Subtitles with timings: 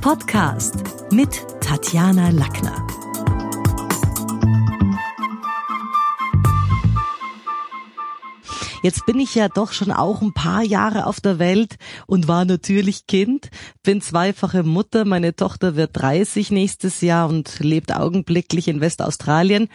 [0.00, 0.76] Podcast
[1.12, 2.86] mit Tatjana Lackner.
[8.82, 11.76] Jetzt bin ich ja doch schon auch ein paar Jahre auf der Welt
[12.06, 13.50] und war natürlich Kind,
[13.82, 19.68] bin zweifache Mutter, meine Tochter wird 30 nächstes Jahr und lebt augenblicklich in Westaustralien.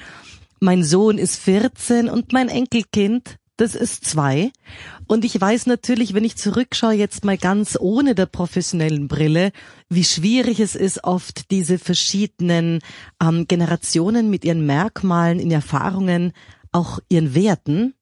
[0.60, 4.52] Mein Sohn ist 14 und mein Enkelkind das ist zwei.
[5.08, 9.52] Und ich weiß natürlich, wenn ich zurückschaue, jetzt mal ganz ohne der professionellen Brille,
[9.89, 12.79] wie schwierig es ist, oft diese verschiedenen
[13.21, 16.34] ähm, Generationen mit ihren Merkmalen, in Erfahrungen,
[16.71, 17.93] auch ihren Werten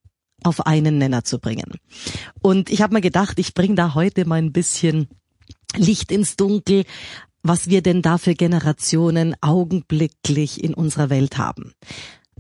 [0.44, 1.76] auf einen Nenner zu bringen.
[2.42, 5.08] Und ich habe mir gedacht, ich bringe da heute mal ein bisschen
[5.76, 6.84] Licht ins Dunkel,
[7.44, 11.74] was wir denn da für Generationen augenblicklich in unserer Welt haben.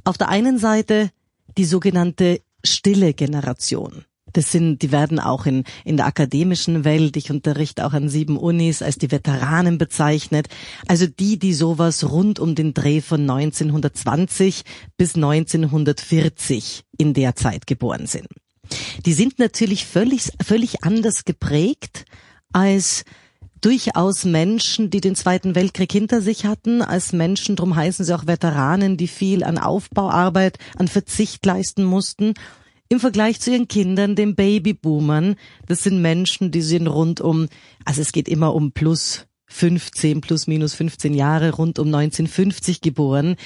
[0.04, 1.12] Auf der einen Seite
[1.58, 4.06] die sogenannte stille Generation.
[4.32, 8.38] Das sind, die werden auch in, in der akademischen Welt, ich unterrichte auch an sieben
[8.38, 10.48] Unis, als die Veteranen bezeichnet.
[10.88, 14.64] Also die, die sowas rund um den Dreh von 1920
[14.98, 18.28] bis 1940 in der Zeit geboren sind.
[19.06, 22.06] Die sind natürlich völlig, völlig anders geprägt
[22.54, 23.04] als
[23.64, 28.28] durchaus Menschen, die den Zweiten Weltkrieg hinter sich hatten, als Menschen, drum heißen sie auch
[28.28, 32.34] Veteranen, die viel an Aufbauarbeit, an Verzicht leisten mussten.
[32.90, 37.48] Im Vergleich zu ihren Kindern, den Babyboomern, das sind Menschen, die sind rund um,
[37.86, 43.38] also es geht immer um plus 15, plus minus 15 Jahre, rund um 1950 geboren,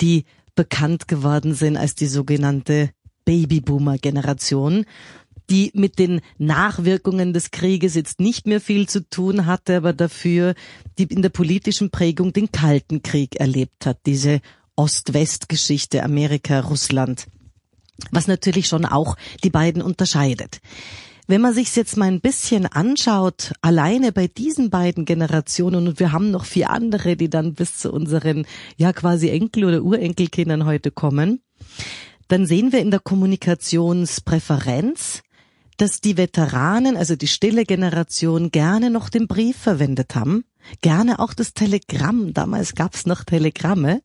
[0.00, 0.24] die
[0.54, 2.90] bekannt geworden sind als die sogenannte
[3.26, 4.86] Babyboomer-Generation
[5.50, 10.54] die mit den Nachwirkungen des Krieges jetzt nicht mehr viel zu tun hatte, aber dafür
[10.98, 14.40] die in der politischen Prägung den Kalten Krieg erlebt hat, diese
[14.76, 17.26] Ost-West-Geschichte Amerika, Russland,
[18.10, 20.60] was natürlich schon auch die beiden unterscheidet.
[21.28, 26.12] Wenn man sich jetzt mal ein bisschen anschaut, alleine bei diesen beiden Generationen, und wir
[26.12, 30.92] haben noch vier andere, die dann bis zu unseren, ja quasi Enkel- oder Urenkelkindern heute
[30.92, 31.40] kommen,
[32.28, 35.24] dann sehen wir in der Kommunikationspräferenz,
[35.76, 40.44] dass die Veteranen, also die stille Generation, gerne noch den Brief verwendet haben,
[40.80, 42.32] gerne auch das Telegramm.
[42.32, 44.00] Damals gab's noch Telegramme,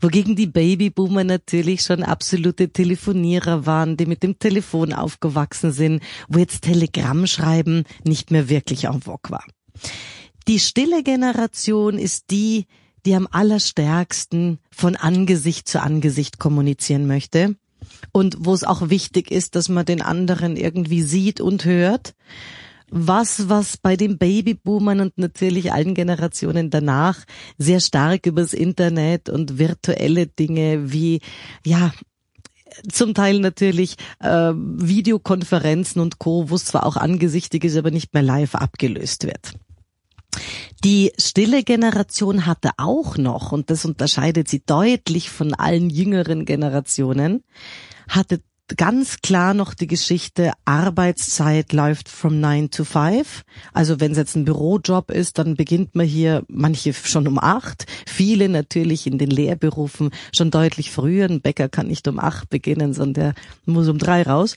[0.00, 6.38] wogegen die Babyboomer natürlich schon absolute Telefonierer waren, die mit dem Telefon aufgewachsen sind, wo
[6.38, 9.44] jetzt Telegramm schreiben nicht mehr wirklich en vogue war.
[10.46, 12.66] Die stille Generation ist die,
[13.04, 17.56] die am allerstärksten von Angesicht zu Angesicht kommunizieren möchte
[18.12, 22.14] und wo es auch wichtig ist, dass man den anderen irgendwie sieht und hört.
[22.90, 27.24] Was, was bei den Babyboomern und natürlich allen Generationen danach
[27.58, 31.20] sehr stark übers Internet und virtuelle Dinge wie,
[31.66, 31.92] ja,
[32.90, 38.14] zum Teil natürlich äh, Videokonferenzen und Co., wo es zwar auch angesichtig ist, aber nicht
[38.14, 39.52] mehr live abgelöst wird.
[40.84, 47.42] Die stille Generation hatte auch noch, und das unterscheidet sie deutlich von allen jüngeren Generationen,
[48.08, 48.40] hatte
[48.76, 53.42] ganz klar noch die Geschichte, Arbeitszeit läuft from nine to five.
[53.72, 57.86] Also wenn es jetzt ein Bürojob ist, dann beginnt man hier manche schon um acht,
[58.06, 61.28] viele natürlich in den Lehrberufen schon deutlich früher.
[61.28, 63.34] Ein Bäcker kann nicht um acht beginnen, sondern der
[63.64, 64.56] muss um drei raus.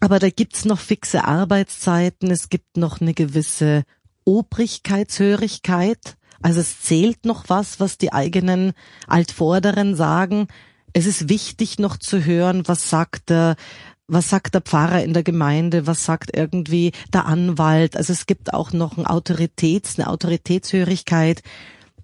[0.00, 3.84] Aber da gibt's noch fixe Arbeitszeiten, es gibt noch eine gewisse
[4.26, 6.16] Obrigkeitshörigkeit.
[6.42, 8.72] Also es zählt noch was, was die eigenen
[9.06, 10.48] Altvorderen sagen.
[10.92, 13.56] Es ist wichtig noch zu hören, was sagt der,
[14.08, 17.96] was sagt der Pfarrer in der Gemeinde, was sagt irgendwie der Anwalt.
[17.96, 21.42] Also es gibt auch noch ein Autoritäts, eine Autoritätshörigkeit,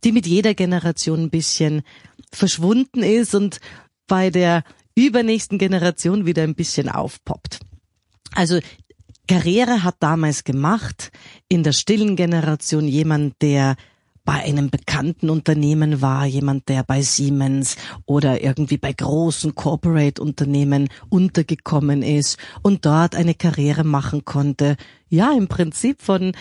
[0.05, 1.83] die mit jeder Generation ein bisschen
[2.33, 3.61] verschwunden ist und
[4.07, 7.61] bei der übernächsten Generation wieder ein bisschen aufpoppt.
[8.35, 8.61] Also
[9.33, 11.11] Karriere hat damals gemacht,
[11.49, 13.77] in der stillen Generation jemand, der
[14.27, 22.03] bei einem bekannten Unternehmen war, jemand, der bei Siemens oder irgendwie bei großen Corporate-Unternehmen untergekommen
[22.03, 24.77] ist und dort eine Karriere machen konnte.
[25.09, 26.33] Ja, im Prinzip von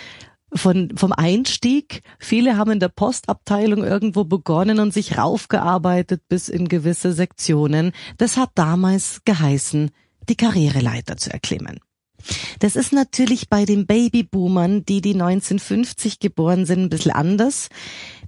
[0.53, 2.01] von, vom Einstieg.
[2.19, 7.93] Viele haben in der Postabteilung irgendwo begonnen und sich raufgearbeitet bis in gewisse Sektionen.
[8.17, 9.91] Das hat damals geheißen,
[10.27, 11.79] die Karriereleiter zu erklimmen.
[12.59, 17.69] Das ist natürlich bei den Babyboomern, die die 1950 geboren sind, ein bisschen anders.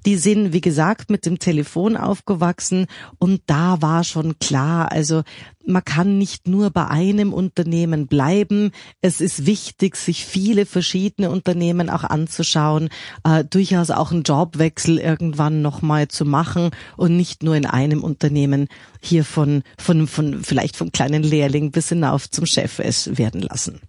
[0.05, 2.87] Die sind, wie gesagt, mit dem Telefon aufgewachsen
[3.19, 5.23] und da war schon klar, also
[5.65, 8.71] man kann nicht nur bei einem Unternehmen bleiben.
[9.01, 12.89] Es ist wichtig, sich viele verschiedene Unternehmen auch anzuschauen,
[13.23, 18.67] äh, durchaus auch einen Jobwechsel irgendwann nochmal zu machen und nicht nur in einem Unternehmen
[19.01, 23.79] hier von, von, von vielleicht vom kleinen Lehrling bis hinauf zum Chef es werden lassen.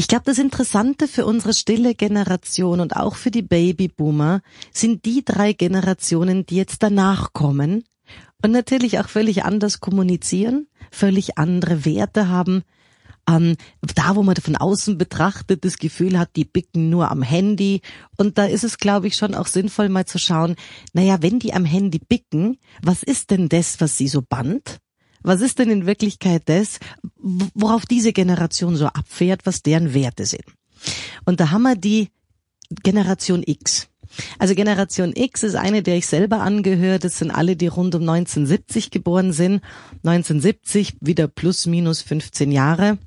[0.00, 4.40] Ich glaube, das Interessante für unsere stille Generation und auch für die Babyboomer
[4.72, 7.84] sind die drei Generationen, die jetzt danach kommen
[8.42, 12.62] und natürlich auch völlig anders kommunizieren, völlig andere Werte haben.
[13.28, 13.56] Ähm,
[13.94, 17.82] da, wo man von außen betrachtet, das Gefühl hat, die bicken nur am Handy.
[18.16, 20.56] Und da ist es, glaube ich, schon auch sinnvoll mal zu schauen,
[20.94, 24.78] naja, wenn die am Handy bicken, was ist denn das, was sie so bannt?
[25.22, 26.78] Was ist denn in Wirklichkeit das,
[27.16, 30.44] worauf diese Generation so abfährt, was deren Werte sind?
[31.24, 32.08] Und da haben wir die
[32.82, 33.88] Generation X.
[34.38, 36.98] Also Generation X ist eine, der ich selber angehöre.
[36.98, 39.62] Das sind alle, die rund um 1970 geboren sind.
[40.04, 42.98] 1970 wieder plus minus 15 Jahre.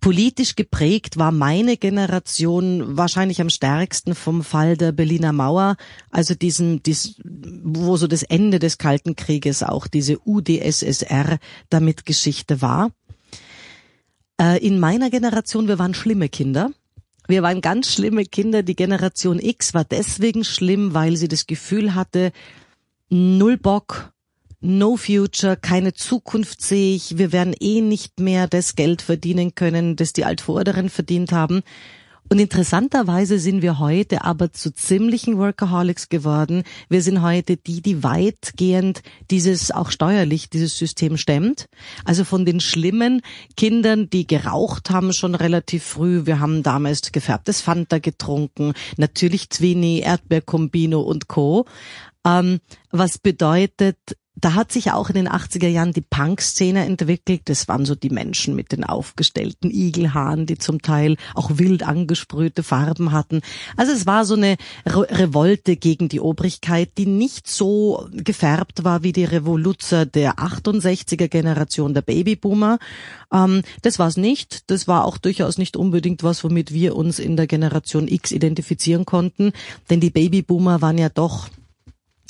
[0.00, 5.76] Politisch geprägt war meine Generation wahrscheinlich am stärksten vom Fall der Berliner Mauer,
[6.10, 11.38] also diesen, dies, wo so das Ende des Kalten Krieges auch diese UdSSR
[11.68, 12.90] damit Geschichte war.
[14.40, 16.70] Äh, in meiner Generation, wir waren schlimme Kinder.
[17.28, 18.62] Wir waren ganz schlimme Kinder.
[18.62, 22.32] Die Generation X war deswegen schlimm, weil sie das Gefühl hatte,
[23.08, 24.12] null Bock,
[24.60, 29.96] no future, keine Zukunft sehe ich, wir werden eh nicht mehr das Geld verdienen können,
[29.96, 31.62] das die Altvorderen verdient haben.
[32.32, 36.62] Und interessanterweise sind wir heute aber zu ziemlichen Workaholics geworden.
[36.88, 39.02] Wir sind heute die, die weitgehend
[39.32, 41.66] dieses auch steuerlich dieses System stemmt.
[42.04, 43.22] Also von den schlimmen
[43.56, 46.24] Kindern, die geraucht haben schon relativ früh.
[46.24, 51.66] Wir haben damals gefärbtes Fanta getrunken, natürlich Zwini, Erdbeerkombino und Co.
[52.24, 52.60] Ähm,
[52.92, 53.96] was bedeutet,
[54.36, 57.42] da hat sich auch in den 80er Jahren die Punk-Szene entwickelt.
[57.46, 62.62] Das waren so die Menschen mit den aufgestellten Igelhaaren, die zum Teil auch wild angesprühte
[62.62, 63.42] Farben hatten.
[63.76, 64.56] Also es war so eine
[64.86, 71.28] Re Revolte gegen die Obrigkeit, die nicht so gefärbt war wie die Revoluzer der 68er
[71.28, 72.78] Generation der Babyboomer.
[73.32, 74.70] Ähm, das war es nicht.
[74.70, 79.04] Das war auch durchaus nicht unbedingt was, womit wir uns in der Generation X identifizieren
[79.04, 79.52] konnten.
[79.90, 81.48] Denn die Babyboomer waren ja doch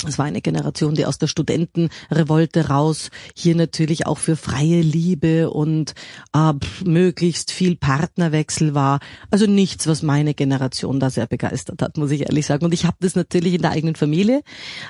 [0.06, 5.50] es war eine Generation, die aus der Studentenrevolte raus hier natürlich auch für freie Liebe
[5.50, 5.94] und
[6.34, 6.52] äh,
[6.84, 9.00] möglichst viel Partnerwechsel war.
[9.30, 12.64] Also nichts, was meine Generation da sehr begeistert hat, muss ich ehrlich sagen.
[12.64, 14.42] Und ich habe das natürlich in der eigenen Familie.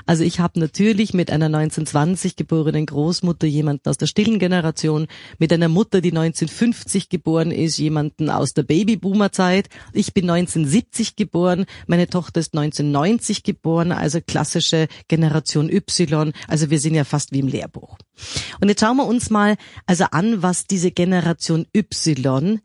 [0.07, 5.07] Also ich habe natürlich mit einer 1920 geborenen Großmutter jemanden aus der stillen Generation,
[5.39, 9.69] mit einer Mutter, die 1950 geboren ist, jemanden aus der Babyboomer-Zeit.
[9.93, 16.33] Ich bin 1970 geboren, meine Tochter ist 1990 geboren, also klassische Generation Y.
[16.49, 17.99] Also wir sind ja fast wie im Lehrbuch.
[18.61, 19.57] Und jetzt schauen wir uns mal
[19.87, 22.61] also an, was diese Generation Y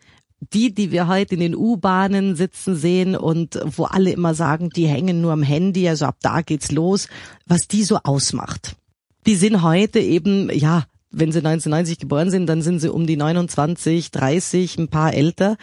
[0.53, 4.87] die, die wir heute in den U-Bahnen sitzen sehen und wo alle immer sagen, die
[4.87, 7.07] hängen nur am Handy, also ab da geht's los,
[7.45, 8.75] was die so ausmacht.
[9.25, 13.17] Die sind heute eben, ja, wenn sie 1990 geboren sind, dann sind sie um die
[13.17, 15.57] 29, 30, ein paar älter.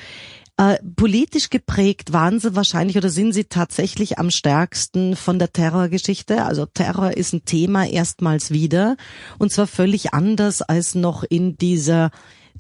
[0.59, 6.45] Äh, politisch geprägt waren sie wahrscheinlich oder sind sie tatsächlich am stärksten von der Terrorgeschichte.
[6.45, 8.97] Also Terror ist ein Thema erstmals wieder
[9.39, 12.11] und zwar völlig anders als noch in dieser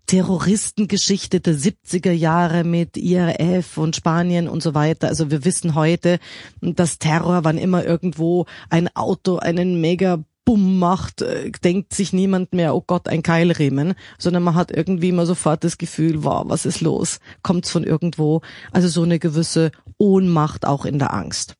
[0.07, 5.09] Terroristengeschichte der 70er Jahre mit IRF und Spanien und so weiter.
[5.09, 6.19] Also wir wissen heute,
[6.61, 12.53] dass Terror, wann immer irgendwo ein Auto einen mega Bumm macht, äh, denkt sich niemand
[12.53, 16.67] mehr, oh Gott, ein Keilriemen, sondern man hat irgendwie immer sofort das Gefühl, wow, was
[16.67, 17.21] ist los?
[17.43, 18.41] Kommt's von irgendwo?
[18.73, 21.57] Also so eine gewisse Ohnmacht auch in der Angst.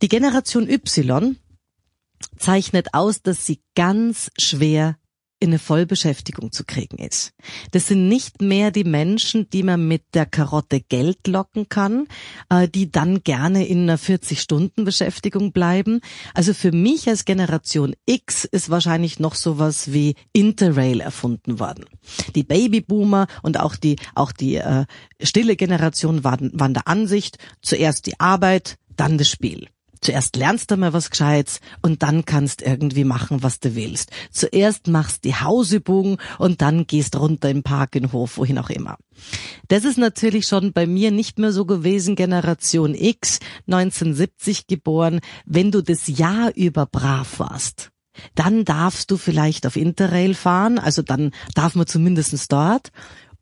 [0.00, 1.36] Die Generation Y
[2.38, 4.96] zeichnet aus, dass sie ganz schwer
[5.40, 7.32] in eine Vollbeschäftigung zu kriegen ist.
[7.72, 12.06] Das sind nicht mehr die Menschen, die man mit der Karotte Geld locken kann,
[12.50, 16.00] äh, die dann gerne in einer 40-Stunden-Beschäftigung bleiben.
[16.34, 21.86] Also für mich als Generation X ist wahrscheinlich noch sowas wie Interrail erfunden worden.
[22.34, 24.84] Die Babyboomer und auch die, auch die äh,
[25.22, 29.68] stille Generation waren, waren der Ansicht, zuerst die Arbeit, dann das Spiel.
[30.00, 34.10] Zuerst lernst du mal was Gescheites und dann kannst irgendwie machen, was du willst.
[34.30, 38.70] Zuerst machst die Hausübung und dann gehst runter im Park, in den Hof, wohin auch
[38.70, 38.96] immer.
[39.68, 45.70] Das ist natürlich schon bei mir nicht mehr so gewesen, Generation X, 1970 geboren, wenn
[45.70, 47.90] du das Jahr über brav warst.
[48.34, 52.90] Dann darfst du vielleicht auf Interrail fahren, also dann darf man zumindestens dort.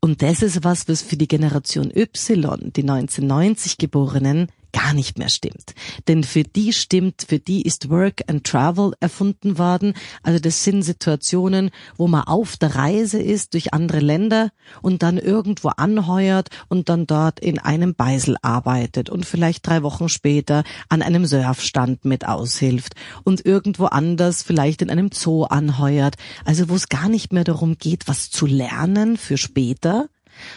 [0.01, 5.29] Und das ist was, was für die Generation Y, die 1990 Geborenen, gar nicht mehr
[5.29, 5.73] stimmt.
[6.07, 9.93] Denn für die stimmt, für die ist Work and Travel erfunden worden.
[10.23, 15.17] Also das sind Situationen, wo man auf der Reise ist durch andere Länder und dann
[15.17, 21.01] irgendwo anheuert und dann dort in einem Beisel arbeitet und vielleicht drei Wochen später an
[21.01, 26.15] einem Surfstand mit aushilft und irgendwo anders vielleicht in einem Zoo anheuert.
[26.45, 30.09] Also wo es gar nicht mehr darum geht, was zu lernen für später,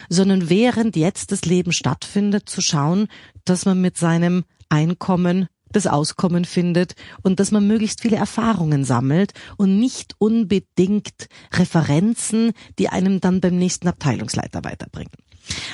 [0.09, 3.07] sondern während jetzt das Leben stattfindet, zu schauen,
[3.45, 9.33] dass man mit seinem Einkommen das Auskommen findet und dass man möglichst viele Erfahrungen sammelt
[9.57, 15.11] und nicht unbedingt Referenzen, die einem dann beim nächsten Abteilungsleiter weiterbringen.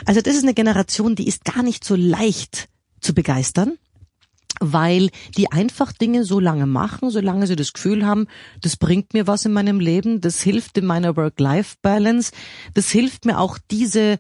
[0.06, 2.70] Also das ist eine Generation, die ist gar nicht so leicht
[3.02, 3.78] zu begeistern
[4.60, 8.28] weil die einfach Dinge so lange machen, solange sie das Gefühl haben,
[8.62, 12.32] das bringt mir was in meinem Leben, das hilft in meiner Work-Life-Balance,
[12.74, 14.18] das hilft mir auch diese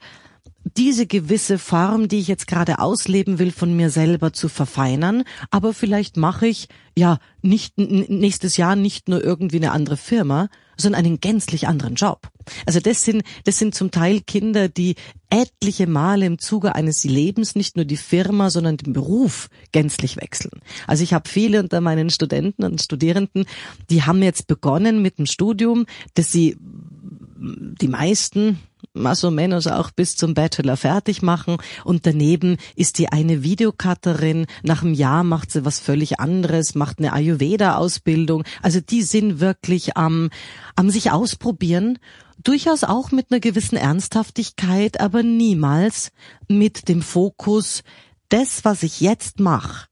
[0.77, 5.24] diese gewisse Form, die ich jetzt gerade ausleben will, von mir selber zu verfeinern.
[5.51, 6.67] Aber vielleicht mache ich
[6.98, 12.29] ja nicht nächstes Jahr nicht nur irgendwie eine andere Firma, sondern einen gänzlich anderen Job.
[12.65, 14.95] Also das sind, das sind zum Teil Kinder, die
[15.29, 20.62] etliche Male im Zuge eines Lebens nicht nur die Firma, sondern den Beruf gänzlich wechseln.
[20.88, 23.45] Also ich habe viele unter meinen Studenten und Studierenden,
[23.89, 28.59] die haben jetzt begonnen mit dem Studium, dass sie die meisten
[29.00, 34.46] más o menos auch bis zum Bachelor fertig machen und daneben ist die eine Videocutterin,
[34.63, 38.44] nach einem Jahr macht sie was völlig anderes, macht eine Ayurveda-Ausbildung.
[38.62, 40.29] Also die sind wirklich am,
[40.75, 41.98] am sich ausprobieren,
[42.44, 46.12] durchaus auch mit einer gewissen Ernsthaftigkeit, aber niemals
[46.48, 47.84] mit dem Fokus,
[48.29, 49.88] das, was ich jetzt mache,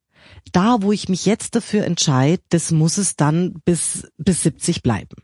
[0.52, 5.16] da, wo ich mich jetzt dafür entscheide, das muss es dann bis, bis 70 bleiben.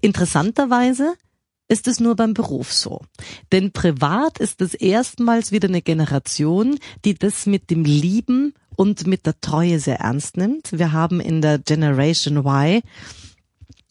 [0.00, 1.14] Interessanterweise
[1.72, 3.00] ist es nur beim Beruf so.
[3.50, 9.24] Denn privat ist es erstmals wieder eine Generation, die das mit dem Lieben und mit
[9.24, 10.72] der Treue sehr ernst nimmt.
[10.72, 12.82] Wir haben in der Generation Y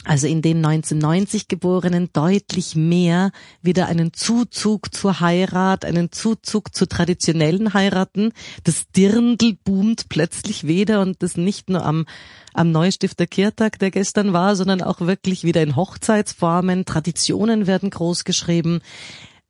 [0.04, 3.32] also in den 1990 Geborenen deutlich mehr
[3.62, 8.34] wieder einen Zuzug zur Heirat, einen Zuzug zu traditionellen Heiraten.
[8.64, 12.06] Das Dirndl boomt plötzlich wieder und das nicht nur am,
[12.54, 16.86] am Neustifter Kirtag, der gestern war, sondern auch wirklich wieder in Hochzeitsformen.
[16.86, 18.82] Traditionen werden groß geschrieben.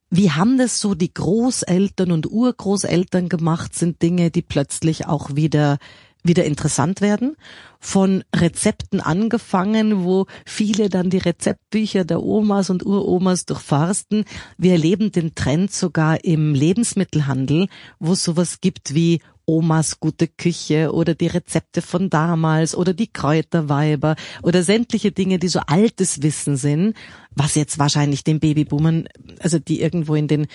[0.10, 5.78] Wie haben das so die Großeltern und Urgroßeltern gemacht, sind Dinge, die plötzlich auch wieder
[6.24, 7.36] wieder interessant werden.
[7.80, 14.26] Von Rezepten angefangen, wo viele dann die Rezeptbücher der Omas und Uromas durchforsten.
[14.58, 17.68] Wir erleben den Trend sogar im Lebensmittelhandel,
[18.00, 23.12] wo es sowas gibt wie Omas gute Küche oder die Rezepte von damals oder die
[23.12, 26.96] Kräuterweiber oder sämtliche Dinge, die so altes Wissen sind,
[27.36, 29.10] was jetzt wahrscheinlich den Babyboomern,
[29.40, 30.48] also die irgendwo in den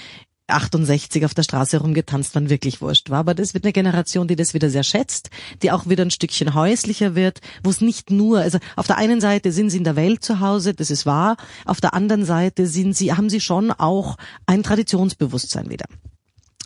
[0.48, 3.18] 68 auf der Straße rumgetanzt waren, wirklich wurscht war.
[3.18, 5.30] Aber das wird eine Generation, die das wieder sehr schätzt,
[5.62, 9.20] die auch wieder ein Stückchen häuslicher wird, wo es nicht nur, also auf der einen
[9.20, 12.66] Seite sind sie in der Welt zu Hause, das ist wahr, auf der anderen Seite
[12.66, 15.86] sind sie, haben sie schon auch ein Traditionsbewusstsein wieder.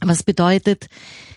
[0.03, 0.89] Was bedeutet,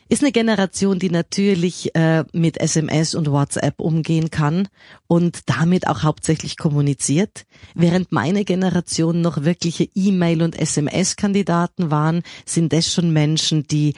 [0.09, 4.67] ist eine Generation, die natürlich äh, mit SMS und WhatsApp umgehen kann
[5.07, 7.45] und damit auch hauptsächlich kommuniziert.
[7.73, 13.95] Während meine Generation noch wirkliche E-Mail- und SMS-Kandidaten waren, sind das schon Menschen, die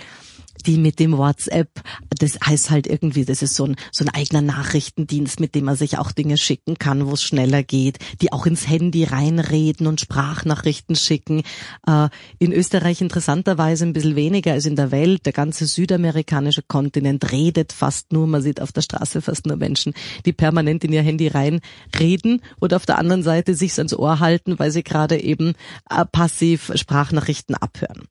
[0.65, 1.69] die mit dem WhatsApp,
[2.09, 5.75] das heißt halt irgendwie, das ist so ein, so ein eigener Nachrichtendienst, mit dem man
[5.75, 10.01] sich auch Dinge schicken kann, wo es schneller geht, die auch ins Handy reinreden und
[10.01, 11.43] Sprachnachrichten schicken.
[11.87, 15.25] Äh, in Österreich interessanterweise ein bisschen weniger als in der Welt.
[15.25, 19.93] Der ganze südamerikanische Kontinent redet fast nur, man sieht auf der Straße fast nur Menschen,
[20.25, 24.59] die permanent in ihr Handy reinreden oder auf der anderen Seite sich ans Ohr halten,
[24.59, 25.53] weil sie gerade eben
[25.89, 28.07] äh, passiv Sprachnachrichten abhören.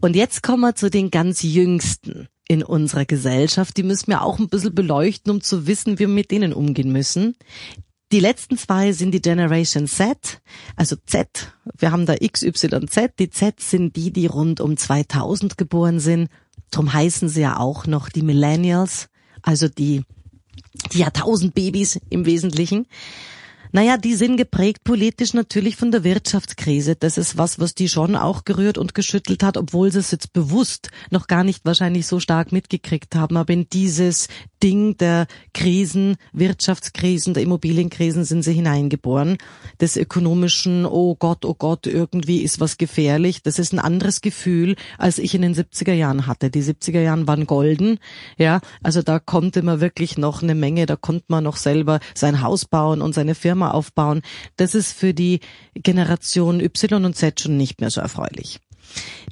[0.00, 3.76] Und jetzt kommen wir zu den ganz Jüngsten in unserer Gesellschaft.
[3.76, 6.92] Die müssen wir auch ein bisschen beleuchten, um zu wissen, wie wir mit denen umgehen
[6.92, 7.36] müssen.
[8.10, 10.40] Die letzten zwei sind die Generation Z,
[10.76, 11.52] also Z.
[11.76, 13.18] Wir haben da X, Y, Z.
[13.18, 16.30] Die Z sind die, die rund um 2000 geboren sind.
[16.70, 19.08] Drum heißen sie ja auch noch die Millennials,
[19.42, 20.04] also die,
[20.92, 22.86] die Jahrtausendbabys im Wesentlichen.
[23.72, 26.96] Naja, die sind geprägt politisch natürlich von der Wirtschaftskrise.
[26.96, 30.32] Das ist was, was die schon auch gerührt und geschüttelt hat, obwohl sie es jetzt
[30.32, 33.36] bewusst noch gar nicht wahrscheinlich so stark mitgekriegt haben.
[33.36, 34.28] Aber in dieses
[34.62, 39.36] Ding der Krisen, Wirtschaftskrisen, der Immobilienkrisen sind sie hineingeboren.
[39.80, 43.42] Des ökonomischen, oh Gott, oh Gott, irgendwie ist was gefährlich.
[43.42, 46.50] Das ist ein anderes Gefühl, als ich in den 70er Jahren hatte.
[46.50, 47.98] Die 70er Jahren waren golden.
[48.38, 52.42] Ja, also da konnte man wirklich noch eine Menge, da konnte man noch selber sein
[52.42, 54.22] Haus bauen und seine Firma Firma aufbauen,
[54.56, 55.40] das ist für die
[55.74, 58.60] Generation Y und Z schon nicht mehr so erfreulich.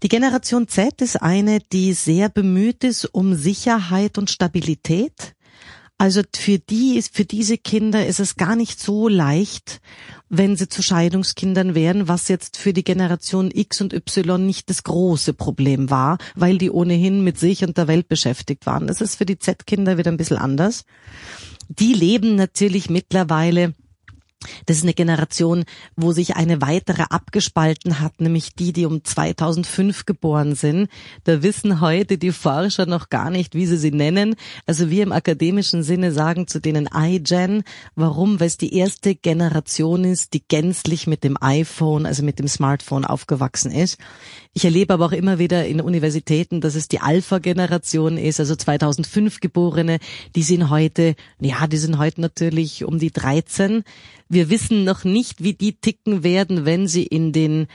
[0.02, 5.34] Die Generation Z ist eine, die sehr bemüht ist um Sicherheit und Stabilität.
[5.98, 9.80] Also für die ist, für diese Kinder ist es gar nicht so leicht,
[10.28, 14.82] wenn sie zu Scheidungskindern wären, was jetzt für die Generation X und Y nicht das
[14.82, 18.88] große Problem war, weil die ohnehin mit sich und der Welt beschäftigt waren.
[18.88, 20.84] Das ist für die Z-Kinder wieder ein bisschen anders.
[21.68, 23.74] Die leben natürlich mittlerweile
[24.66, 25.64] Das ist eine Generation,
[25.96, 30.88] wo sich eine weitere abgespalten hat, nämlich die, die um 2005 geboren sind.
[31.24, 34.36] Da wissen heute die Forscher noch gar nicht, wie sie sie nennen.
[34.66, 37.62] Also wir im akademischen Sinne sagen zu denen iGen.
[37.94, 38.40] Warum?
[38.40, 43.04] Weil es die erste Generation ist, die gänzlich mit dem iPhone, also mit dem Smartphone
[43.04, 43.98] aufgewachsen ist.
[44.52, 49.40] Ich erlebe aber auch immer wieder in Universitäten, dass es die Alpha-Generation ist, also 2005
[49.40, 49.98] Geborene.
[50.34, 53.84] Die sind heute, ja, die sind heute natürlich um die 13.
[54.36, 57.68] Wir wissen noch nicht, wie die ticken werden, wenn sie in den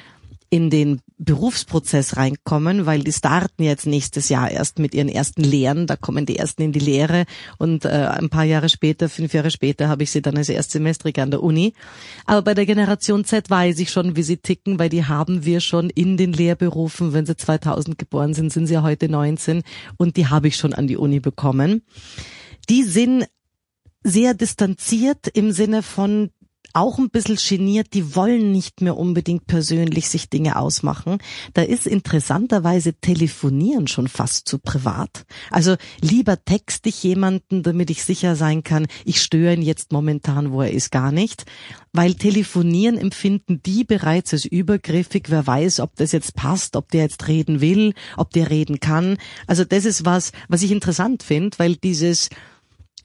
[0.52, 5.88] in den Berufsprozess reinkommen, weil die starten jetzt nächstes Jahr erst mit ihren ersten Lehren,
[5.88, 7.26] da kommen die ersten in die Lehre
[7.58, 11.24] und äh, ein paar Jahre später, fünf Jahre später, habe ich sie dann als Erstsemestrige
[11.24, 11.74] an der Uni.
[12.28, 15.62] Aber bei der Generation Z weiß ich schon, wie sie ticken, weil die haben wir
[15.62, 19.64] schon in den Lehrberufen, wenn sie 2000 geboren sind, sind sie ja heute 19
[19.98, 21.82] und die habe ich schon an die Uni bekommen.
[22.70, 23.26] Die sind
[24.04, 26.30] sehr distanziert im Sinne von,
[26.74, 31.18] auch ein bisschen geniert, die wollen nicht mehr unbedingt persönlich sich Dinge ausmachen.
[31.54, 35.26] Da ist interessanterweise Telefonieren schon fast zu privat.
[35.50, 40.52] Also lieber texte ich jemanden, damit ich sicher sein kann, ich störe ihn jetzt momentan,
[40.52, 41.46] wo er ist, gar nicht.
[41.94, 45.26] Weil Telefonieren empfinden die bereits als übergriffig.
[45.28, 49.18] Wer weiß, ob das jetzt passt, ob der jetzt reden will, ob der reden kann.
[49.48, 52.30] Also das ist was, was ich interessant finde, weil dieses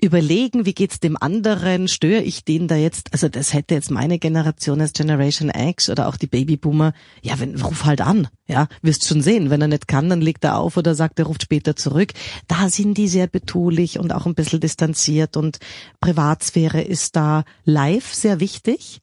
[0.00, 4.18] überlegen, wie geht's dem anderen, störe ich den da jetzt, also das hätte jetzt meine
[4.18, 9.06] Generation als Generation X oder auch die Babyboomer, ja, wenn, ruf halt an, ja, wirst
[9.06, 11.76] schon sehen, wenn er nicht kann, dann legt er auf oder sagt, er ruft später
[11.76, 12.12] zurück.
[12.46, 15.58] Da sind die sehr betulich und auch ein bisschen distanziert und
[16.00, 19.00] Privatsphäre ist da live sehr wichtig.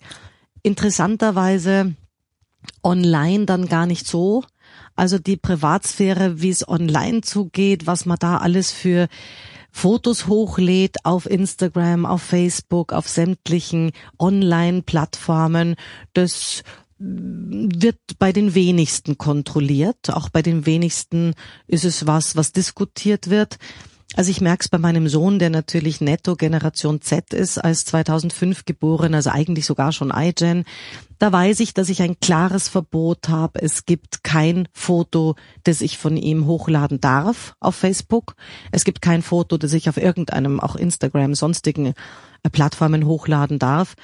[0.61, 1.95] Interessanterweise
[2.83, 4.43] online dann gar nicht so.
[4.95, 9.07] Also die Privatsphäre, wie es online zugeht, was man da alles für
[9.75, 15.75] Fotos hochlädt auf Instagram, auf Facebook, auf sämtlichen Online-Plattformen,
[16.13, 16.63] das
[16.99, 20.09] wird bei den wenigsten kontrolliert.
[20.11, 21.33] Auch bei den wenigsten
[21.67, 23.57] ist es was, was diskutiert wird.
[24.15, 28.65] Also ich merke es bei meinem Sohn, der natürlich netto Generation Z ist, als 2005
[28.65, 30.65] geboren, also eigentlich sogar schon iGen.
[31.17, 33.61] Da weiß ich, dass ich ein klares Verbot habe.
[33.61, 38.35] Es gibt kein Foto, das ich von ihm hochladen darf auf Facebook.
[38.71, 41.93] Es gibt kein Foto, das ich auf irgendeinem, auch Instagram, sonstigen
[42.43, 43.95] äh, Plattformen hochladen darf.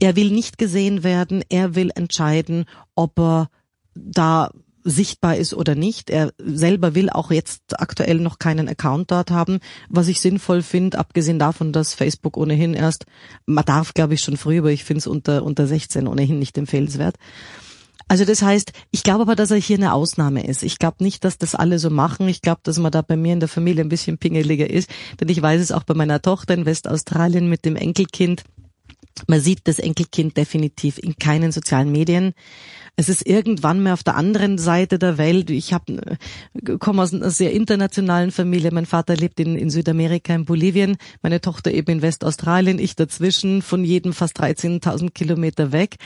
[0.00, 1.44] Er will nicht gesehen werden.
[1.50, 3.50] Er will entscheiden, ob er
[3.94, 4.50] da
[4.84, 6.10] sichtbar ist oder nicht.
[6.10, 10.98] Er selber will auch jetzt aktuell noch keinen Account dort haben, was ich sinnvoll finde,
[10.98, 13.06] abgesehen davon, dass Facebook ohnehin erst,
[13.46, 16.56] man darf glaube ich schon früh, aber ich finde es unter, unter 16 ohnehin nicht
[16.58, 17.16] empfehlenswert.
[18.10, 20.64] Also das heißt, ich glaube aber, dass er hier eine Ausnahme ist.
[20.64, 22.26] Ich glaube nicht, dass das alle so machen.
[22.28, 24.90] Ich glaube, dass man da bei mir in der Familie ein bisschen pingeliger ist,
[25.20, 28.42] denn ich weiß es auch bei meiner Tochter in Westaustralien mit dem Enkelkind.
[29.26, 32.32] Man sieht das Enkelkind definitiv in keinen sozialen Medien.
[32.96, 35.48] Es ist irgendwann mal auf der anderen Seite der Welt.
[35.50, 35.74] Ich
[36.80, 38.72] komme aus einer sehr internationalen Familie.
[38.72, 43.62] Mein Vater lebt in, in Südamerika, in Bolivien, meine Tochter eben in Westaustralien, ich dazwischen,
[43.62, 45.96] von jedem fast 13.000 Kilometer weg.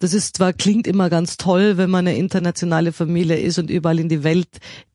[0.00, 4.00] Das ist zwar klingt immer ganz toll, wenn man eine internationale Familie ist und überall
[4.00, 4.48] in die Welt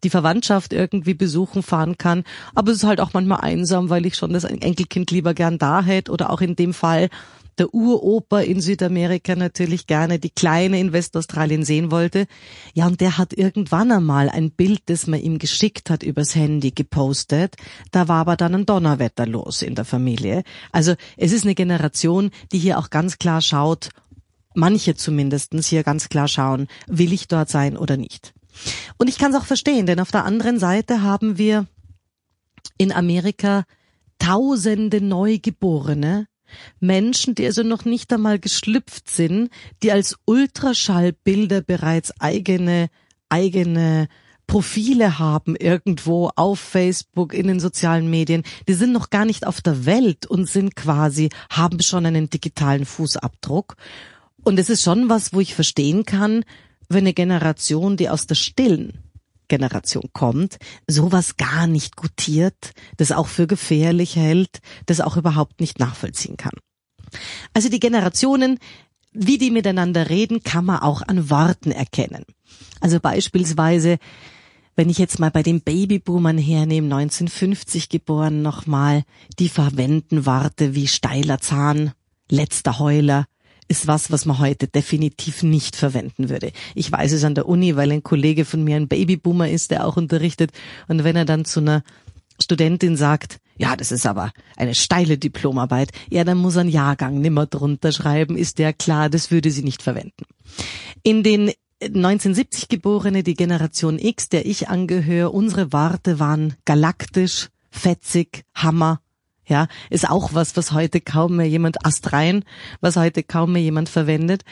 [0.03, 4.15] die Verwandtschaft irgendwie besuchen fahren kann, aber es ist halt auch manchmal einsam, weil ich
[4.15, 7.09] schon das Enkelkind lieber gern da hätte oder auch in dem Fall
[7.57, 12.27] der Uroper in Südamerika natürlich gerne die Kleine in Westaustralien sehen wollte.
[12.73, 16.71] Ja, und der hat irgendwann einmal ein Bild, das man ihm geschickt hat, übers Handy
[16.71, 17.55] gepostet.
[17.91, 20.43] Da war aber dann ein Donnerwetter los in der Familie.
[20.71, 23.89] Also es ist eine Generation, die hier auch ganz klar schaut,
[24.53, 28.33] manche zumindestens hier ganz klar schauen, will ich dort sein oder nicht.
[28.97, 31.67] Und ich kann es auch verstehen, denn auf der anderen Seite haben wir
[32.77, 33.65] in Amerika
[34.19, 36.27] tausende Neugeborene,
[36.79, 39.49] Menschen, die also noch nicht einmal geschlüpft sind,
[39.83, 42.89] die als Ultraschallbilder bereits eigene,
[43.29, 44.07] eigene
[44.47, 49.61] Profile haben irgendwo auf Facebook, in den sozialen Medien, die sind noch gar nicht auf
[49.61, 53.75] der Welt und sind quasi, haben schon einen digitalen Fußabdruck.
[54.43, 56.45] Und es ist schon was, wo ich verstehen kann,
[56.87, 59.03] wenn eine Generation, die aus der Stillen
[59.47, 60.57] Generation kommt,
[60.87, 66.53] sowas gar nicht gutiert, das auch für gefährlich hält, das auch überhaupt nicht nachvollziehen kann.
[67.53, 68.59] Also die Generationen,
[69.13, 72.23] wie die miteinander reden, kann man auch an Worten erkennen.
[72.81, 73.97] Also beispielsweise,
[74.75, 79.03] wenn ich jetzt mal bei den Babyboomern hernehme, 1950 geboren nochmal,
[79.39, 81.93] die verwenden Worte wie steiler Zahn,
[82.29, 83.25] letzter Heuler,
[83.67, 86.51] ist was, was man heute definitiv nicht verwenden würde.
[86.75, 89.85] Ich weiß es an der Uni, weil ein Kollege von mir ein Babyboomer ist, der
[89.85, 90.51] auch unterrichtet.
[90.87, 91.83] Und wenn er dann zu einer
[92.39, 95.91] Studentin sagt, Ja, das ist aber eine steile Diplomarbeit.
[96.09, 99.81] Ja, dann muss ein Jahrgang nimmer drunter schreiben, ist der klar, das würde sie nicht
[99.81, 100.25] verwenden.
[101.03, 101.51] In den
[101.81, 108.99] 1970 Geborene, die Generation X, der ich angehöre, unsere Warte waren galaktisch, fetzig, Hammer.
[109.47, 112.43] Ja, ist auch was, was heute kaum mehr jemand astrein,
[112.81, 114.43] was heute kaum mehr jemand verwendet.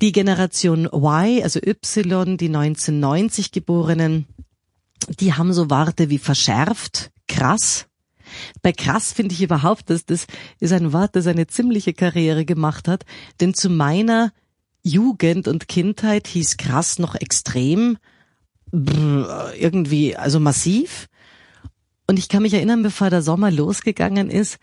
[0.00, 4.26] Die Generation Y, also Y, die 1990 Geborenen,
[5.20, 7.86] die haben so Worte wie verschärft, krass.
[8.62, 10.26] Bei krass finde ich überhaupt, dass das
[10.58, 13.04] ist ein Wort, das eine ziemliche Karriere gemacht hat,
[13.40, 14.32] denn zu meiner
[14.82, 17.98] Jugend und Kindheit hieß krass noch extrem,
[18.72, 21.06] irgendwie, also massiv.
[22.06, 24.58] Und ich kann mich erinnern, bevor der Sommer losgegangen ist,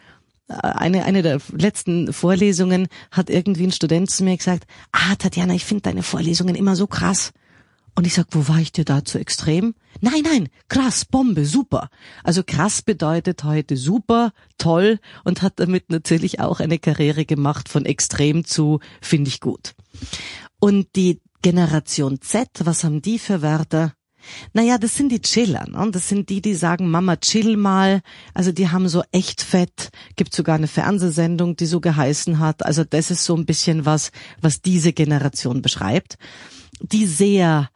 [0.47, 5.65] eine, eine der letzten Vorlesungen hat irgendwie ein Student zu mir gesagt, ah, Tatjana, ich
[5.65, 7.32] finde deine Vorlesungen immer so krass.
[7.93, 9.75] Und ich sag, wo war ich dir da zu extrem?
[9.99, 11.89] Nein, nein, krass, Bombe, super.
[12.23, 17.86] Also krass bedeutet heute super, toll und hat damit natürlich auch eine Karriere gemacht von
[17.86, 19.73] extrem zu finde ich gut.
[20.60, 23.93] Und die Generation Z, was haben die für Wörter?
[24.54, 25.90] Naja, das sind die Chiller, ne?
[25.92, 28.02] Das sind die, die sagen, Mama, chill mal.
[28.34, 29.90] Also die haben so echt fett.
[30.16, 32.66] Gibt sogar eine Fernsehsendung, die so geheißen hat.
[32.66, 36.18] Also das ist so ein bisschen was, was diese Generation beschreibt.
[36.82, 37.70] Die sehr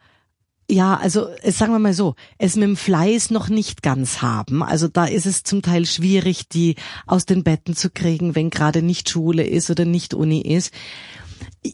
[0.68, 4.62] ja, also sagen wir mal so, es mit dem Fleiß noch nicht ganz haben.
[4.62, 6.74] Also da ist es zum Teil schwierig, die
[7.06, 10.72] aus den Betten zu kriegen, wenn gerade nicht Schule ist oder nicht Uni ist.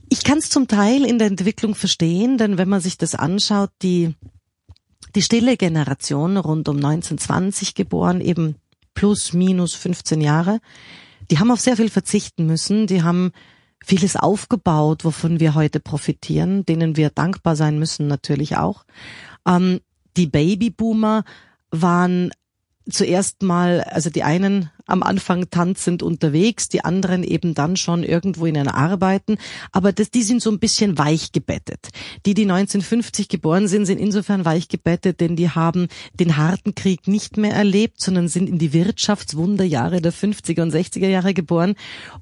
[0.09, 3.71] Ich kann es zum Teil in der Entwicklung verstehen, denn wenn man sich das anschaut,
[3.83, 4.15] die
[5.15, 8.57] die stille Generation rund um 1920 geboren, eben
[8.95, 10.61] plus minus 15 Jahre,
[11.31, 13.33] die haben auf sehr viel verzichten müssen, die haben
[13.85, 18.85] vieles aufgebaut, wovon wir heute profitieren, denen wir dankbar sein müssen natürlich auch.
[19.47, 19.81] Ähm,
[20.17, 21.25] die Babyboomer
[21.71, 22.31] waren
[22.91, 28.47] zuerst mal, also die einen am Anfang tanzend unterwegs, die anderen eben dann schon irgendwo
[28.47, 29.39] in den Arbeiten,
[29.71, 31.89] aber das, die sind so ein bisschen weich gebettet.
[32.27, 37.07] Die, die 1950 geboren sind, sind insofern weich gebettet, denn die haben den harten Krieg
[37.09, 41.75] nicht mehr erlebt, sondern sind in die Wirtschaftswunderjahre der 50er und 60er Jahre geboren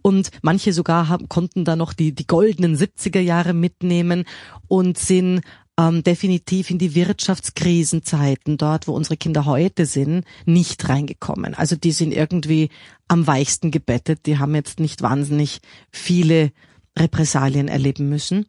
[0.02, 4.24] und manche sogar haben, konnten da noch die, die goldenen 70er Jahre mitnehmen
[4.68, 5.40] und sind
[5.78, 11.54] ähm, definitiv in die Wirtschaftskrisenzeiten, dort wo unsere Kinder heute sind, nicht reingekommen.
[11.54, 12.70] Also die sind irgendwie
[13.08, 16.52] am weichsten gebettet, die haben jetzt nicht wahnsinnig viele
[16.98, 18.46] Repressalien erleben müssen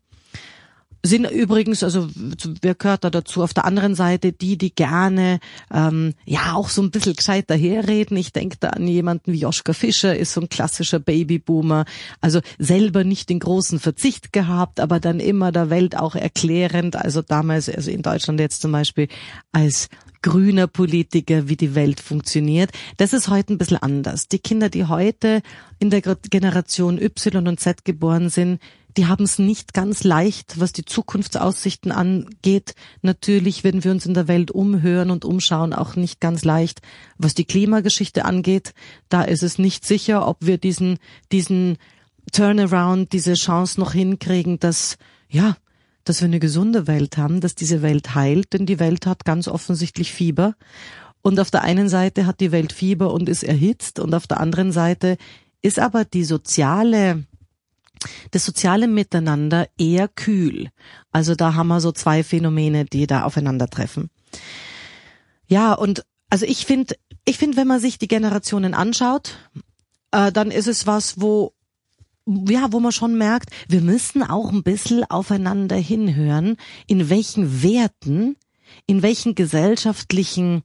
[1.04, 2.08] sind übrigens, also
[2.62, 3.42] wer gehört da dazu?
[3.42, 5.40] Auf der anderen Seite die, die gerne
[5.74, 8.18] ähm, ja auch so ein bisschen gescheit daherreden.
[8.18, 11.86] Ich denke da an jemanden wie Joschka Fischer, ist so ein klassischer Babyboomer.
[12.22, 16.96] Also selber nicht den großen Verzicht gehabt, aber dann immer der Welt auch erklärend.
[16.96, 19.08] Also damals, also in Deutschland jetzt zum Beispiel
[19.52, 19.90] als
[20.22, 22.72] grüner Politiker, wie die Welt funktioniert.
[22.98, 24.28] Das ist heute ein bisschen anders.
[24.28, 25.42] Die Kinder, die heute
[25.80, 28.60] in der Generation Y und Z geboren sind,
[28.98, 32.76] die haben es nicht ganz leicht, was die Zukunftsaussichten angeht.
[33.02, 36.82] Natürlich, wenn wir uns in der Welt umhören und umschauen, auch nicht ganz leicht,
[37.18, 38.74] was die Klimageschichte angeht.
[39.10, 40.98] Da ist es nicht sicher, ob wir diesen,
[41.32, 41.78] diesen
[42.32, 44.98] Turnaround, diese Chance noch hinkriegen, dass,
[45.30, 45.58] ja,
[46.04, 49.48] dass wir eine gesunde Welt haben, dass diese Welt heilt, denn die Welt hat ganz
[49.48, 50.56] offensichtlich Fieber.
[51.22, 54.40] Und auf der einen Seite hat die Welt Fieber und ist erhitzt und auf der
[54.40, 55.18] anderen Seite
[55.62, 57.26] ist aber die soziale
[58.32, 60.70] das soziale Miteinander eher kühl.
[61.12, 64.10] Also da haben wir so zwei Phänomene, die da aufeinandertreffen.
[65.48, 69.38] Ja, und also ich finde, ich finde, wenn man sich die Generationen anschaut,
[70.12, 71.54] äh, dann ist es was, wo
[72.26, 76.56] ja, wo man schon merkt, wir müssen auch ein bisschen aufeinander hinhören,
[76.88, 78.38] in welchen Werten,
[78.86, 80.64] in welchen gesellschaftlichen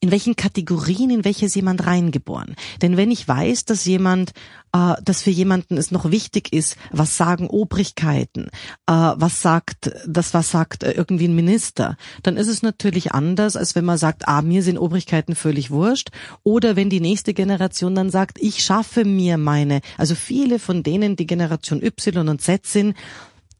[0.00, 2.54] in welchen Kategorien, in welche ist jemand reingeboren.
[2.82, 4.32] Denn wenn ich weiß, dass jemand,
[4.72, 8.48] äh, dass für jemanden es noch wichtig ist, was sagen Obrigkeiten,
[8.86, 13.56] äh, was sagt, das was sagt äh, irgendwie ein Minister, dann ist es natürlich anders,
[13.56, 16.10] als wenn man sagt, ah, mir sind Obrigkeiten völlig wurscht.
[16.42, 21.16] Oder wenn die nächste Generation dann sagt, ich schaffe mir meine, also viele von denen,
[21.16, 22.94] die Generation Y und Z sind,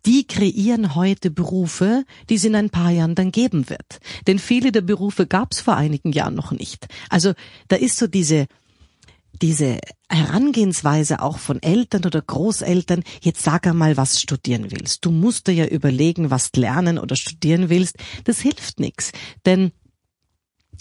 [0.09, 4.01] die kreieren heute Berufe, die es in ein paar Jahren dann geben wird.
[4.27, 6.89] Denn viele der Berufe gab es vor einigen Jahren noch nicht.
[7.11, 7.35] Also
[7.69, 8.47] da ist so diese
[9.43, 15.05] diese Herangehensweise auch von Eltern oder Großeltern, jetzt sag einmal, was studieren willst.
[15.05, 17.99] Du musst dir ja überlegen, was lernen oder studieren willst.
[18.25, 19.13] Das hilft nichts.
[19.47, 19.71] Denn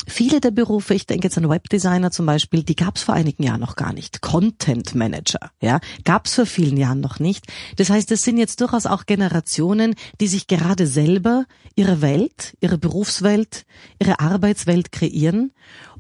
[0.06, 3.44] Viele der Berufe, ich denke jetzt an Webdesigner zum Beispiel, die gab es vor einigen
[3.44, 4.22] Jahren noch gar nicht.
[4.22, 7.46] Content Manager, ja, gab es vor vielen Jahren noch nicht.
[7.78, 12.78] Das heißt, es sind jetzt durchaus auch Generationen, die sich gerade selber ihre Welt, ihre
[12.78, 13.66] Berufswelt,
[14.00, 15.52] ihre Arbeitswelt kreieren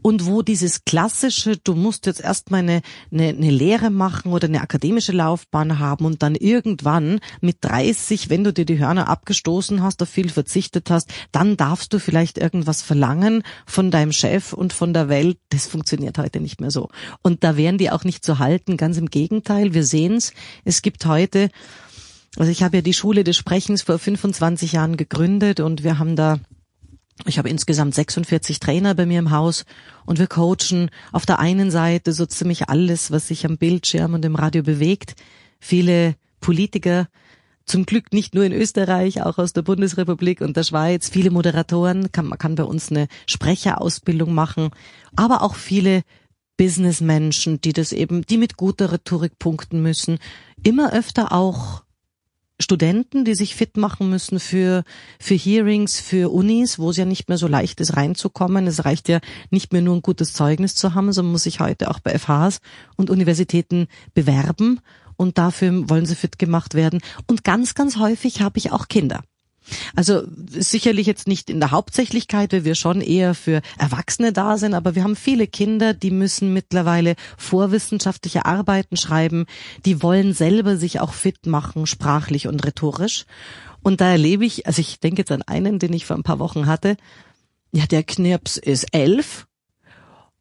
[0.08, 4.62] und wo dieses klassische, du musst jetzt erstmal eine, eine, eine Lehre machen oder eine
[4.62, 10.02] akademische Laufbahn haben und dann irgendwann mit 30, wenn du dir die Hörner abgestoßen hast,
[10.02, 14.94] auf viel verzichtet hast, dann darfst du vielleicht irgendwas verlangen von deinem Chef und von
[14.94, 15.40] der Welt.
[15.50, 16.88] Das funktioniert heute nicht mehr so.
[17.22, 19.74] Und da wären die auch nicht zu halten, ganz im Gegenteil.
[19.74, 20.32] Wir sehen's.
[20.64, 21.50] Es gibt heute
[22.38, 26.16] also ich habe ja die Schule des Sprechens vor 25 Jahren gegründet und wir haben
[26.16, 26.38] da
[27.26, 29.66] ich habe insgesamt 46 Trainer bei mir im Haus
[30.06, 30.90] und wir coachen.
[31.12, 35.16] Auf der einen Seite so ziemlich alles, was sich am Bildschirm und im Radio bewegt.
[35.60, 37.08] Viele Politiker,
[37.66, 42.12] zum Glück nicht nur in Österreich, auch aus der Bundesrepublik und der Schweiz, viele Moderatoren,
[42.12, 44.70] kann, man kann bei uns eine Sprecherausbildung machen,
[45.16, 46.04] aber auch viele
[46.56, 50.18] Businessmenschen, die das eben, die mit guter Rhetorik punkten müssen,
[50.64, 51.84] immer öfter auch
[52.60, 54.84] Studenten, die sich fit machen müssen für,
[55.20, 58.66] für Hearings, für Unis, wo es ja nicht mehr so leicht ist, reinzukommen.
[58.66, 59.20] Es reicht ja
[59.52, 62.60] nicht mehr nur ein gutes Zeugnis zu haben, sondern muss sich heute auch bei FHs
[62.96, 64.80] und Universitäten bewerben.
[65.18, 67.00] Und dafür wollen sie fit gemacht werden.
[67.28, 69.22] Und ganz, ganz häufig habe ich auch Kinder.
[69.96, 74.74] Also sicherlich jetzt nicht in der Hauptsächlichkeit, weil wir schon eher für Erwachsene da sind,
[74.74, 79.46] aber wir haben viele Kinder, die müssen mittlerweile vorwissenschaftliche Arbeiten schreiben,
[79.86, 83.26] die wollen selber sich auch fit machen, sprachlich und rhetorisch.
[83.82, 86.40] Und da erlebe ich, also ich denke jetzt an einen, den ich vor ein paar
[86.40, 86.98] Wochen hatte,
[87.72, 89.48] ja, der Knirps ist elf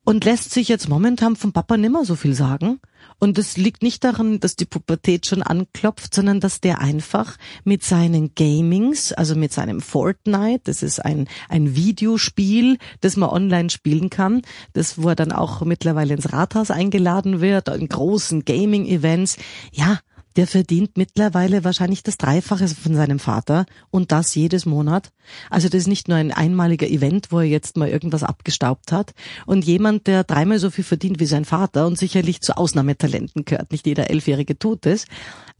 [0.04, 2.80] und lässt sich jetzt momentan vom Papa nimmer so viel sagen.
[3.18, 7.82] Und es liegt nicht daran, dass die Pubertät schon anklopft, sondern dass der einfach mit
[7.82, 14.10] seinen Gamings, also mit seinem Fortnite, das ist ein, ein Videospiel, das man online spielen
[14.10, 14.42] kann,
[14.74, 19.38] das, wo er dann auch mittlerweile ins Rathaus eingeladen wird, in großen Gaming-Events,
[19.72, 20.00] ja,
[20.36, 25.12] der verdient mittlerweile wahrscheinlich das Dreifache von seinem Vater und das jedes Monat.
[25.50, 29.14] Also das ist nicht nur ein einmaliger Event, wo er jetzt mal irgendwas abgestaubt hat.
[29.46, 33.72] Und jemand, der dreimal so viel verdient wie sein Vater und sicherlich zu Ausnahmetalenten gehört,
[33.72, 35.06] nicht jeder Elfjährige tut es,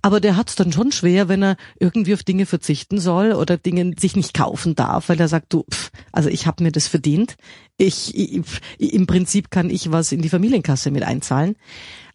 [0.02, 3.56] aber der hat es dann schon schwer, wenn er irgendwie auf Dinge verzichten soll oder
[3.56, 6.86] Dinge sich nicht kaufen darf, weil er sagt, du, pff, also ich habe mir das
[6.86, 7.36] verdient.
[7.76, 8.42] Ich, ich,
[8.78, 11.56] im Prinzip kann ich was in die Familienkasse mit einzahlen.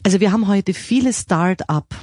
[0.03, 1.93] Also wir haben heute viele Start-up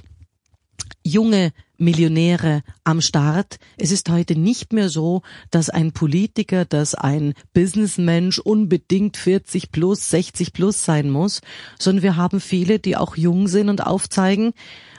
[1.05, 3.59] junge Millionäre am Start.
[3.77, 10.11] Es ist heute nicht mehr so, dass ein Politiker, dass ein Businessmensch unbedingt 40 plus,
[10.11, 11.41] 60 plus sein muss,
[11.79, 14.53] sondern wir haben viele, die auch jung sind und aufzeigen.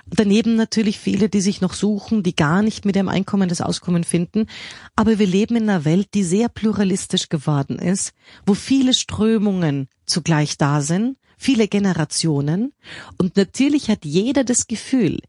[0.08, 4.04] Daneben natürlich viele, die sich noch suchen, die gar nicht mit dem Einkommen das Auskommen
[4.04, 4.48] finden.
[4.96, 8.14] Aber wir leben in einer Welt, die sehr pluralistisch geworden ist,
[8.46, 12.74] wo viele Strömungen zugleich da sind, viele Generationen.
[13.18, 15.20] Und natürlich hat jeder das Gefühl,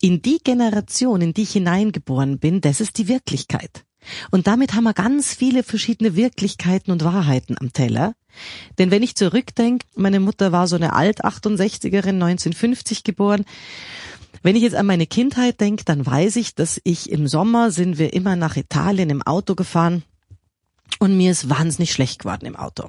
[0.00, 3.84] in die Generation, in die ich hineingeboren bin, das ist die Wirklichkeit.
[4.30, 8.14] Und damit haben wir ganz viele verschiedene Wirklichkeiten und Wahrheiten am Teller.
[8.78, 13.44] Denn wenn ich zurückdenke, meine Mutter war so eine Alt-68erin, 1950 geboren.
[14.42, 17.98] Wenn ich jetzt an meine Kindheit denke, dann weiß ich, dass ich im Sommer sind
[17.98, 20.04] wir immer nach Italien im Auto gefahren
[21.00, 22.88] und mir ist wahnsinnig schlecht geworden im Auto.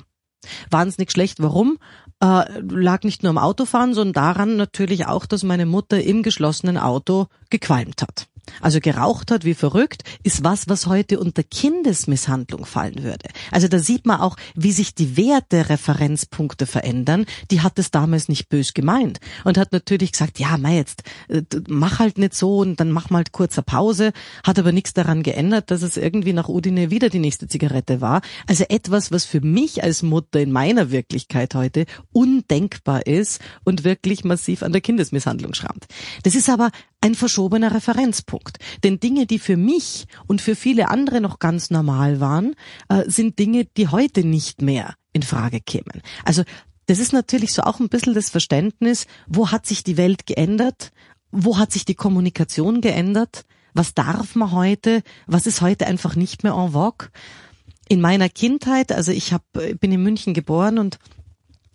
[0.69, 1.41] Wahnsinnig schlecht.
[1.41, 1.80] Warum?
[2.21, 6.77] Äh, lag nicht nur am Autofahren, sondern daran natürlich auch, dass meine Mutter im geschlossenen
[6.77, 8.28] Auto gequalmt hat
[8.62, 13.29] also geraucht hat wie verrückt, ist was, was heute unter Kindesmisshandlung fallen würde.
[13.51, 17.25] Also da sieht man auch, wie sich die Werte Referenzpunkte verändern.
[17.51, 21.43] Die hat es damals nicht bös gemeint und hat natürlich gesagt, ja, mei, jetzt äh,
[21.67, 24.12] mach halt nicht so und dann mach mal halt kurzer Pause,
[24.43, 28.21] hat aber nichts daran geändert, dass es irgendwie nach Udine wieder die nächste Zigarette war.
[28.47, 34.23] Also etwas, was für mich als Mutter in meiner Wirklichkeit heute undenkbar ist und wirklich
[34.23, 35.85] massiv an der Kindesmisshandlung schrammt.
[36.23, 38.57] Das ist aber ein verschobener Referenzpunkt.
[38.83, 42.55] Denn Dinge, die für mich und für viele andere noch ganz normal waren,
[42.89, 46.01] äh, sind Dinge, die heute nicht mehr in Frage kämen.
[46.25, 46.43] Also
[46.88, 50.91] das ist natürlich so auch ein bisschen das Verständnis, wo hat sich die Welt geändert,
[51.31, 56.43] wo hat sich die Kommunikation geändert, was darf man heute, was ist heute einfach nicht
[56.43, 57.09] mehr en vogue.
[57.88, 60.99] In meiner Kindheit, also ich hab, bin in München geboren und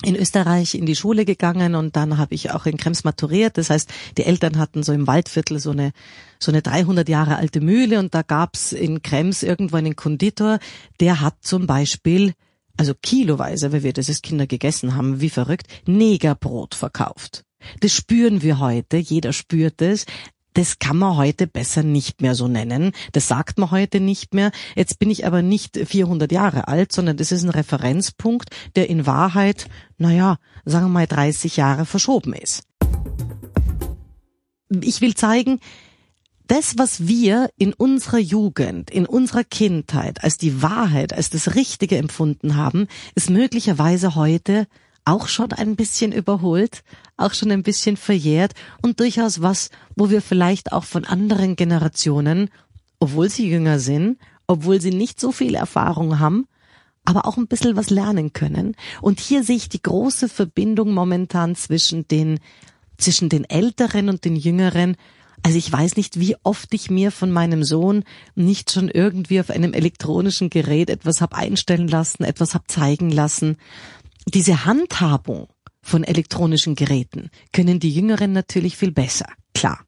[0.02, 3.56] in Österreich in die Schule gegangen und dann habe ich auch in Krems maturiert.
[3.58, 5.92] Das heißt, die Eltern hatten so im Waldviertel so eine
[6.38, 10.58] so eine 300 Jahre alte Mühle und da gab's in Krems irgendwo einen Konditor,
[11.00, 12.34] der hat zum Beispiel
[12.76, 17.44] also kiloweise, weil wir das als Kinder gegessen haben, wie verrückt, Negerbrot verkauft.
[17.80, 20.06] Das spüren wir heute, jeder spürt es
[20.54, 22.92] das kann man heute besser nicht mehr so nennen.
[23.12, 24.50] Das sagt man heute nicht mehr.
[24.74, 29.06] Jetzt bin ich aber nicht 400 Jahre alt, sondern das ist ein Referenzpunkt, der in
[29.06, 32.62] Wahrheit, naja, sagen wir mal 30 Jahre verschoben ist.
[34.80, 35.60] Ich will zeigen,
[36.46, 41.96] das, was wir in unserer Jugend, in unserer Kindheit als die Wahrheit, als das Richtige
[41.96, 44.66] empfunden haben, ist möglicherweise heute
[45.04, 46.82] auch schon ein bisschen überholt,
[47.16, 52.50] auch schon ein bisschen verjährt und durchaus was, wo wir vielleicht auch von anderen Generationen,
[52.98, 56.46] obwohl sie jünger sind, obwohl sie nicht so viel Erfahrung haben,
[57.04, 58.76] aber auch ein bisschen was lernen können.
[59.02, 62.40] Und hier sehe ich die große Verbindung momentan zwischen den,
[62.96, 64.96] zwischen den Älteren und den Jüngeren.
[65.42, 69.50] Also ich weiß nicht, wie oft ich mir von meinem Sohn nicht schon irgendwie auf
[69.50, 73.58] einem elektronischen Gerät etwas hab einstellen lassen, etwas hab zeigen lassen
[74.26, 75.48] diese Handhabung
[75.82, 79.84] von elektronischen Geräten können die Jüngeren natürlich viel besser, klar.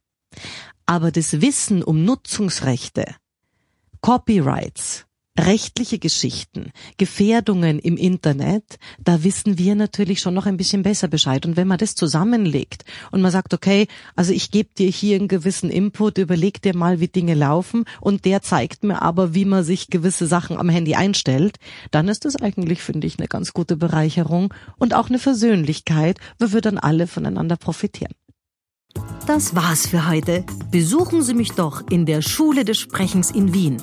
[0.85, 3.15] Aber das Wissen um Nutzungsrechte,
[4.03, 5.06] Copyrights,
[5.39, 11.47] rechtliche Geschichten, Gefährdungen im Internet, da wissen wir natürlich schon noch ein bisschen besser Bescheid.
[11.47, 15.29] Und wenn man das zusammenlegt und man sagt, okay, also ich gebe dir hier einen
[15.29, 19.65] gewissen Input, überleg dir mal, wie Dinge laufen und der zeigt mir aber, wie man
[19.65, 21.59] sich gewisse Sachen am Handy einstellt,
[21.91, 26.53] dann ist das eigentlich, finde ich, eine ganz gute Bereicherung und auch eine Versöhnlichkeit, wo
[26.53, 28.13] wir dann alle voneinander profitieren.
[29.27, 30.45] Das war's für heute.
[30.71, 33.83] Besuchen Sie mich doch in der Schule des Sprechens in Wien